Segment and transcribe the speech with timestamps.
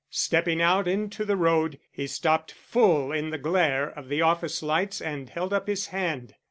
[0.09, 4.99] Stepping out into the road, he stopped full in the glare of the office lights
[4.99, 6.33] and held up his hand.